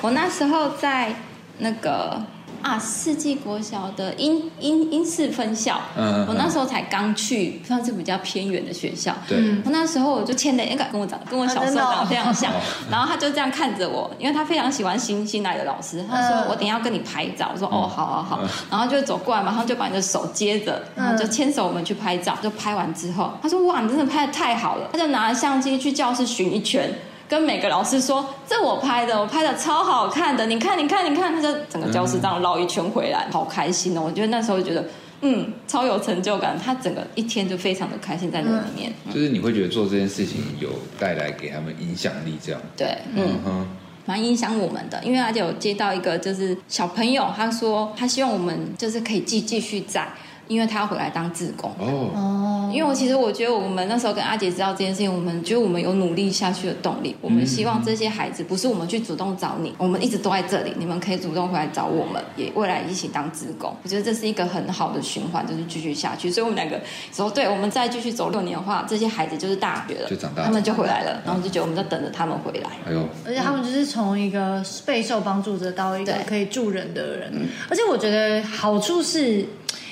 [0.01, 1.13] 我那时候在
[1.59, 2.19] 那个。
[2.63, 9.13] 啊，世纪国小的英英英式分校，嗯，我那时候才刚去，算是比较偏远的学校。
[9.27, 12.53] 对，我那时候我就牵的那个跟我长跟我小时候长得非常像，
[12.89, 18.39] 然后他就这样看着我，因为他非常喜欢新新来的老师，他说我等一下要跟你拍照，我说哦，好好好，
[18.71, 26.89] 然后就走过来，马上就把你的手接着，然后就牵手我们去拍照，就拍完之后，他说哇，你真的拍的太好了，他就拿着相机去教室巡一圈。
[27.29, 34.03] 跟每个老师说，这我拍的，我拍的超好看的，你看，你看，你看，他就整个教室这样绕一圈回来，好开心哦！
[34.05, 34.87] 我觉得那时候就觉得，
[35.21, 36.57] 嗯，超有成就感。
[36.59, 38.93] 他整个一天就非常的开心在那里面。
[39.13, 42.61] 就是你会觉得做这件事情有带来给他们影响力，这样。
[42.77, 43.67] 对，嗯哼，
[44.05, 50.07] 蛮影响我们的，因为他就有接到一个就是小朋友，他说他希望我们就是可以继继续在。
[50.47, 57.15] 因为他要回来当志工哦，因为我其实我觉得我们那时候跟阿杰知道这件事情，我们觉得我们有努力下去的动力。
[57.21, 63.73] 我们希望这些孩子不是我们去主动找你，我们一直都在这里，你们可以主动回来找我们，也未来一起当志工。
[63.83, 66.29] 我觉得这是一个很好的循环，就是继续下去。
[66.29, 66.79] 所以我们两个
[67.13, 72.69] 说，对，我们再继续走六年的话，这些孩子就是大学了，就长大，他们就回来了，然后就觉得我们在等着他们回来。
[72.85, 79.45] 哎呦，而且他们就是从一个备受帮助者到一个可以助人的人，而且我觉得好处是。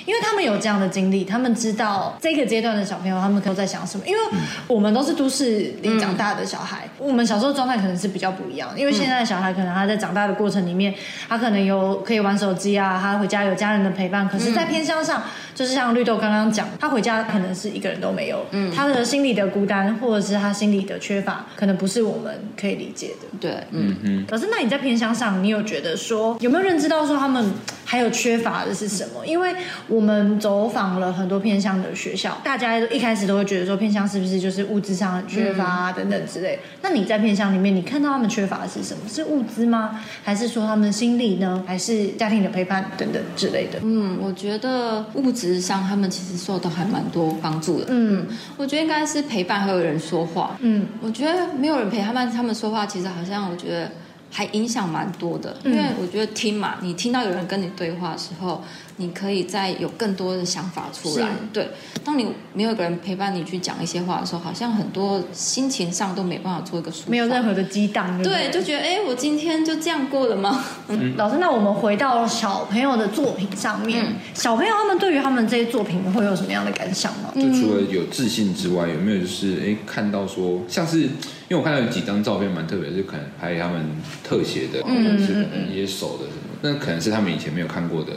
[0.04, 4.04] 因为他们有这样的经历，他们知道这个阶段的小朋友他们都在想什么。
[4.06, 4.20] 因为
[4.66, 8.70] 我们都是都市里长大的小孩，嗯、我们小时候状态可能是比较不一样。
[8.76, 10.94] 因为现在的小孩可能他在长大的过程里面，
[11.28, 14.28] 他可能有可以玩手机啊，他回家有家人的陪伴。
[14.28, 15.22] 可是，在偏乡上，
[15.54, 23.26] 就是像绿豆刚刚讲，他回家可能是一个人都没有，嗯，他的心里的孤单或者是他心里的缺乏，可能不是我们可以理解的。
[23.40, 24.24] 对，嗯嗯。
[24.28, 27.52] 可是，那你在偏乡上，你有觉得说有没有认知到说他们
[27.84, 29.26] 还有缺乏的是什么？
[29.26, 29.54] 因为
[29.88, 36.58] 我们走访了很多偏乡的学校，大家一开始都会觉得说偏乡是不是就是物质上很缺乏啊等等之类。
[36.82, 39.00] 那你在偏乡里面，你看到他们缺乏的是什么？
[39.08, 40.00] 是物资吗？
[40.22, 41.62] 还是说他们的心理呢？
[41.66, 43.78] 还是家庭的陪伴等等之类的？
[43.82, 47.86] 嗯，我觉得物质上他们其实受到还蛮多帮助的。
[47.88, 48.26] 嗯，
[48.56, 50.56] 我觉得应该是陪伴，还有人说话。
[50.60, 53.90] 嗯，我觉得没有人陪他们，他们说话其实好像我觉得
[54.30, 55.56] 还影响蛮多的。
[55.64, 58.62] 因为我觉得听嘛，你听到有人跟你对话的时候。
[59.02, 61.28] 你可以再有更多的想法出来。
[61.52, 61.68] 对，
[62.04, 68.22] 当你没有一个人陪伴你去讲一些话的时候，好像很多心情上都没办法做一个抒发，没有任何的激荡。
[68.22, 70.64] 对，就觉得哎，我今天就这样过了吗？
[70.88, 77.32] 嗯，老师，那我们回到小朋友的作品上面，嗯、小朋友他们对于他们这些作品会有什么样的感想吗？
[77.34, 81.08] 就除了有自信之外，有没有就是哎看到说，像是因
[81.50, 83.84] 为我看到有几张照片蛮特别，就可能拍他们
[84.22, 86.51] 特写的，或者是可能一些手的什么。
[86.62, 88.12] 那可能是他们以前没有看过的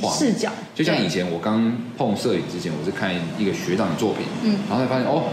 [0.00, 5.24] 画视角，就像以前我刚碰摄影之前，我是看一个学长的作品，嗯，然后才发现哦，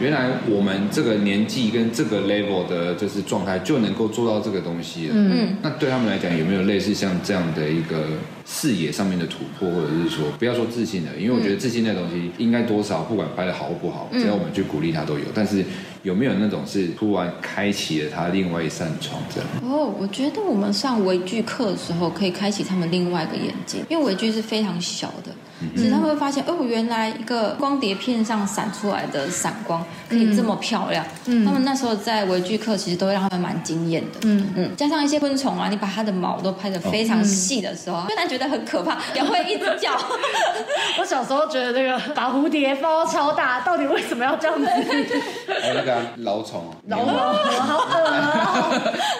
[0.00, 8.06] 原来我们这个年纪跟这个 level 的就是状态就能够做到这个东西了，嗯，那对他们来讲有没有类似像这样的一个
[8.46, 15.64] 视野上面的突破，或者是说不要说自信了，因为我觉得自信那东西应该多少不管拍的好不好，只要我们去鼓励他都有，但是。
[16.02, 19.46] 有没有那种是突然开启了他另外一扇窗这样？
[19.62, 25.30] 哦，我觉得我们上微剧课的时候可以开启他们另外一个眼睛，因为微剧是非常小的，
[25.76, 31.04] 其实他们会发现哦，原来一个光碟片上闪出来的闪光可以这么漂亮。
[31.26, 34.20] 嗯，他们那时候在微距课其实都会让他们蛮惊艳的。
[34.24, 39.92] 嗯嗯，加上一些昆虫啊，你把它的毛都拍得非常细的时候， 虽然觉得很可怕，也会一直叫。
[40.98, 44.66] 我小时候觉得那个把蝴蝶包超大，到底为什么要这样子？
[44.66, 48.20] 还有那个老虫，老虫，好可爱！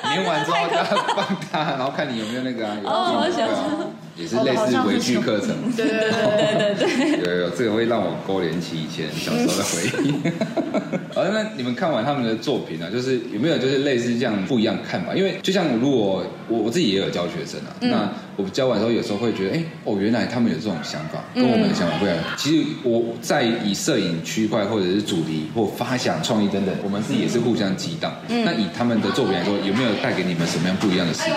[0.16, 3.46] 粘完之后要放它，然后看你有没有那个啊，哦，我想
[4.20, 10.12] 也是类似微距课程，对对对对对， 有有，这个会让我勾连起以前小时候的回忆。
[11.14, 15.14] 好，那你们看完他们的作品啊，就是有没有就是类似这样不一样看法？
[15.14, 22.16] 因为就像如果我我自己也有教学生啊，那我教完之后有时候会觉得，哎，哦，原来他们有这种想法，跟我们的想法不一样。
[22.36, 28.14] 其实我在以摄影区块或者是主题或发想创意等等，我们自己也是互相激荡。
[28.28, 31.36] 那以他们的作品来说，有没有带给你们什么样不一样的思考？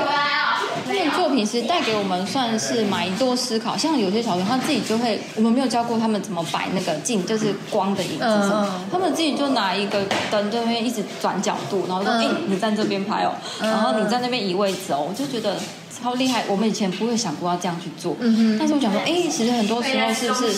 [0.94, 15.58] 他们作品其实带给我们算是蛮多思考，像有些小朋友他自己就会，我们没有教过他们怎么摆那个镜，就是光的影子什么，他们自己就拿一个灯这边一直转角度，然后说，哎，你站这边拍哦，然后你在那边移位置哦，我就觉得。
[16.04, 16.44] 超厉害！
[16.50, 18.58] 我们以前不会想过要这样去做，嗯哼。
[18.60, 20.54] 但是我想说，哎，其实很多时候是不是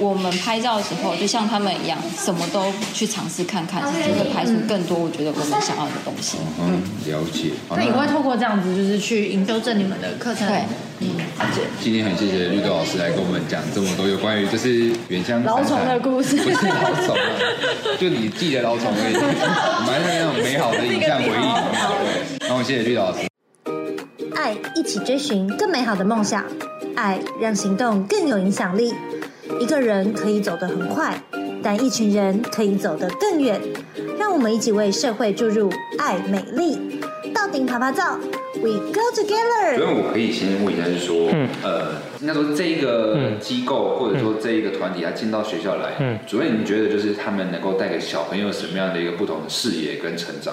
[0.00, 6.38] 我们拍照的时候，就像他们一样，什么都去尝试看看，其实会拍出更多我觉得我们想要的东西。
[6.58, 7.52] 嗯，了解。
[7.70, 10.48] 那你会透过这样子，就是去纠正你们的课程？
[10.48, 10.64] 对，
[10.98, 11.06] 嗯，
[11.38, 11.62] 了解。
[11.80, 17.16] 今天很谢谢绿豆老师来跟我们讲这么多有关于就是原乡老虫的故事，不是老虫，
[18.00, 19.14] 就你记得老虫而已，
[19.86, 21.46] 蛮那种美好的影像回忆。
[22.42, 23.31] 对，然后谢谢绿豆老师。
[24.42, 26.44] 爱一起追寻更美好的梦想，
[26.96, 28.92] 爱让行动更有影响力。
[29.60, 31.16] 一个人可以走得很快，
[31.62, 33.60] 但一群人可以走得更远。
[34.18, 36.76] 让我们一起为社会注入爱美丽，
[37.32, 38.18] 到顶爬爬照
[38.56, 39.76] ，We go together。
[39.76, 50.52] 所以我可以先问一下，就是说，嗯、呃，应该说这一个机构或者说这一个团体，他进到学校来，嗯，主任，你觉得就是他们能够带给小朋友什么样的一个不同的视野跟成长？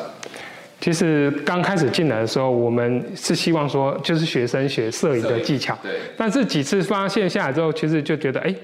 [0.80, 6.00] 其实刚开始进来的时候，我们是希望说，就是学生学摄影的技巧，对。
[6.16, 8.56] 但是几次发现下来之后，其实就觉得，哎，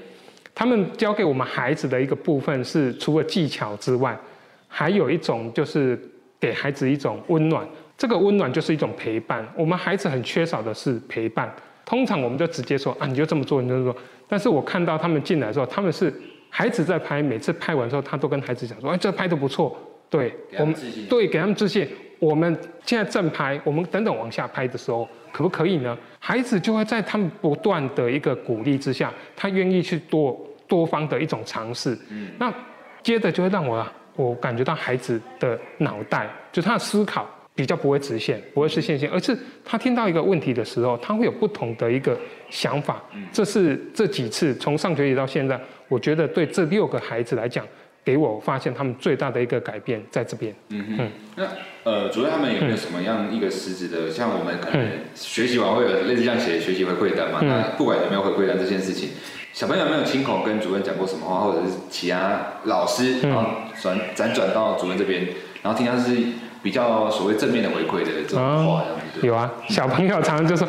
[0.54, 4.18] 他们教给我们孩子的一个部分是，除了技巧之外，
[4.70, 6.00] 还有一种就是
[6.40, 7.68] 给孩子一种温暖。
[7.98, 9.46] 这个温暖就是一种陪伴。
[9.56, 11.54] 我们孩子很缺少的是陪伴。
[11.86, 14.02] 通常我们就直接说啊，你就这么做，你就这么做。
[14.28, 16.14] 但是我看到他们进来的时候，他们是
[16.50, 19.78] 孩子在拍，每次拍完之后，他都跟孩子讲说，哎，这拍的不错。
[20.10, 20.74] 对，我们
[21.10, 21.88] 对给他们自信。
[22.20, 25.98] 我们现在正拍，我们等等往下拍的时候，可不可以呢？
[26.20, 31.98] 孩子就会在他们不断的一个鼓励之下，他愿意去多多方的一种尝试。
[32.10, 32.54] 嗯，那
[33.04, 33.86] 接着就会让我
[34.16, 42.18] 我感觉到孩子的脑袋，就他的思考比较不会直线，不会是线性，而是他听到一个问题的时候，他会有不同的一个
[42.50, 43.04] 想法。
[43.32, 47.66] 这是这几次从上学期到现在，我觉得对这六个孩子来讲。
[48.06, 50.54] 给我发现他们最大的一个改变在这边。
[50.70, 51.10] 嗯哼。
[51.36, 51.44] 那
[51.84, 54.10] 呃，主任他们有没有什么样一个实质的？
[54.10, 57.40] 像我们可能学习完会有类似这样写学习回馈单嘛？
[57.42, 59.10] 那不管有没有回馈单这件事情，
[59.52, 63.50] 小朋友有没有亲口跟主任讲过什么话，或者是其他老师然后
[63.82, 65.28] 转辗转到主任这边，
[65.62, 66.16] 然后听他是
[66.64, 68.84] 比较所谓正面的回馈的这种话。
[69.22, 70.68] 有啊，小朋友常常就说。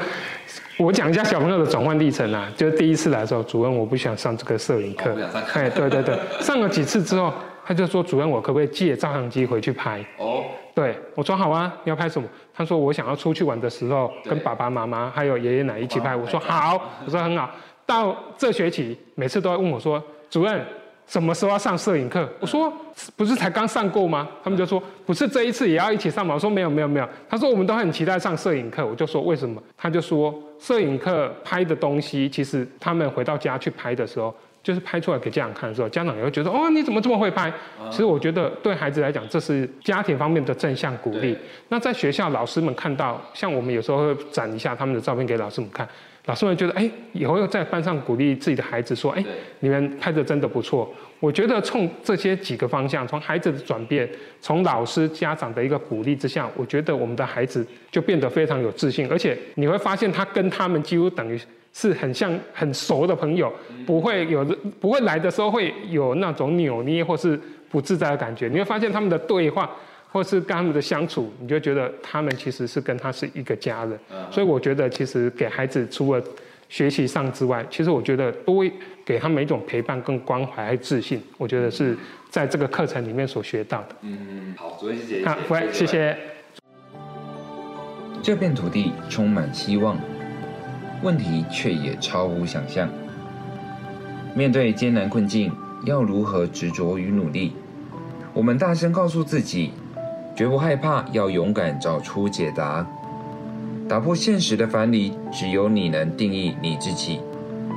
[0.78, 5.16] 我讲一下小朋友的转换历程啊，就是第一次来的时候，主任我不想上这个摄影课，
[5.54, 7.32] 哎，对对对，上了几次之后，
[7.64, 10.04] 他就说主任我可不可以借照相机回去拍？
[10.18, 12.28] 哦，对，我说好啊，你要拍什么？
[12.54, 16.14] 他说我想要出去玩的时候跟爸爸妈妈还有爷爷奶奶一起拍。
[16.14, 17.50] 我说好，我说很好。
[17.86, 20.60] 到这学期每次都要问我说，主任。
[21.06, 22.28] 什么时候要上摄影课？
[22.40, 22.72] 我说
[23.14, 24.28] 不是才刚上过吗？
[24.42, 26.34] 他们就说不是这一次也要一起上吗？
[26.34, 27.08] 我说没有没有没有。
[27.28, 28.84] 他说我们都很期待上摄影课。
[28.84, 29.62] 我就说为什么？
[29.76, 37.52] 他就说摄影课拍的东西，其实他们回到家去拍的时候，就是拍出来给家长看的时候，家长也会觉得哦，你怎么这么会拍？
[37.88, 41.38] 其实我觉得对孩子来讲，这是家庭方面的正向鼓励。
[41.68, 45.88] 那在学校老师们看到，像我们有时候会展一下他们的照片给老师们看。
[46.26, 49.24] 老师们觉得，哎，以后又在班上鼓励自己的孩子说，哎，
[49.60, 50.92] 你们拍的真的不错。
[51.20, 54.08] 我觉得从这些几个方向，从孩子的转变，
[54.40, 61.40] 从老师家长的一个鼓励之下，我觉得我们的孩子就变得非常有自信，而且你会发现他跟他们几乎等于
[61.72, 63.52] 是很像很熟的朋友，
[63.86, 64.44] 不会有
[64.80, 68.48] 不会来的时候会有那种扭捏或是不自在的感觉。
[68.48, 69.70] 你会发现他们的对话。
[70.16, 73.98] 或是跟他们的相处，你就觉得他们其实是跟他是一个家人，
[74.30, 76.24] 所以我觉得其实给孩子除了
[76.70, 78.64] 学习上之外，其实我觉得多
[79.04, 81.94] 给他们一种陪伴、跟关怀还有自信，我觉得是
[82.30, 83.88] 在这个课程里面所学到的。
[84.00, 85.28] 嗯，好，主任谢谢。
[85.28, 86.16] 好，喂，谢谢。
[88.22, 89.98] 这片土地充满希望，
[91.02, 92.88] 问题却也超乎想象。
[94.34, 95.52] 面对艰难困境，
[95.84, 97.52] 要如何执着与努力？
[98.32, 99.72] 我们大声告诉自己。
[100.36, 102.86] 绝不害怕，要勇敢找出解答，
[103.88, 107.20] 打破现实的藩篱，只有你能定义你自己。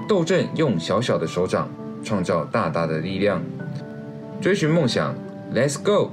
[0.09, 1.69] 斗阵用小小的手掌，
[2.03, 3.41] 创造大大的力量。
[4.41, 5.15] 追寻梦想
[5.55, 6.11] ，Let's go！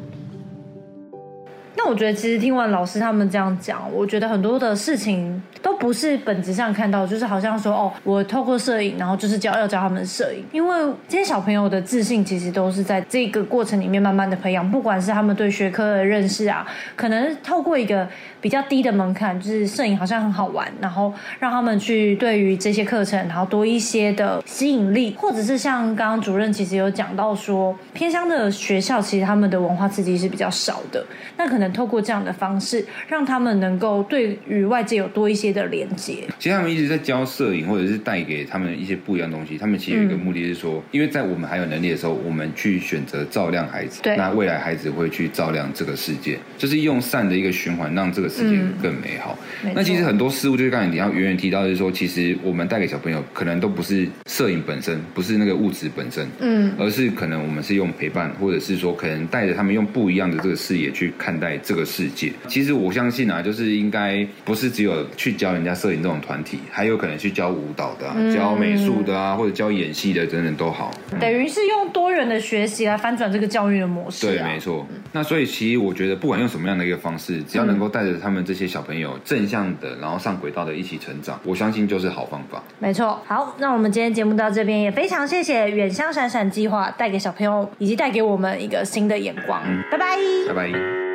[1.77, 10.45] 那我觉得，其实听完老师他们这样讲，我觉得很多的事情都不是本质上看到，就是好像说哦，我透过摄影，然后就是教要教他们摄影。
[10.53, 10.77] 因为
[11.09, 14.71] 这些小朋友的自信，其实都是在这个过程里面慢慢的培养。
[14.71, 16.65] 不管是他们对学科的认识啊，
[16.95, 18.09] 可能透过一个
[18.41, 31.05] 比较低的门槛，就是摄影好像很好玩，然后让他们去对于这些课程，然后多一些的吸引力，或者是像刚刚主任其实有讲到说，偏乡的学校其实他们的文化刺激是比较少的，
[31.37, 31.67] 那可能。
[31.73, 36.25] 透过这样的方式，让他们能够对于外界有多一些的连接。
[36.39, 39.57] 其实他们一直在教摄影，或者是带给他们一些不一样的东西。
[39.59, 49.39] 他们其实有一个目的是说，嗯、因为在我们还有能力的时候，我们去选择照亮孩子，对，那未来孩子会去照亮这个世界，就是用善的一个循环，让这个世界更美好。
[49.65, 61.57] 嗯、那其实很多事物，就是刚才你要远远提到，就是说，其实我们带给小朋友，可能都不是摄影本身，不是那个物质本身，嗯，而是可能我们是用陪伴，或者是说，可能带着他们用不一样的这个视野去看待。
[61.63, 70.91] 这个世界，其实我相信啊，就是应该不是只有去教教人家摄影这种团体，还有可能去教舞蹈的、啊、教美术的啊，或者教演戏的等等都好。
[71.21, 74.31] 等于是用多元的学习来翻转这个教育的模式、啊。
[74.31, 74.85] 对，没错。
[75.13, 82.61] 那所以其实我觉得，不管用什么样的一个方式，只要能够带着他们这些小朋友正向的，然后上轨道的一起成长，我相信就是好方法。
[82.81, 83.23] 没错。
[83.25, 89.63] 好，那我们今天节目到这边，也非常谢谢远香闪闪计划带给小朋友以及带给我们一个新的眼光。
[89.65, 90.17] 嗯、拜拜，
[90.49, 91.06] 拜拜。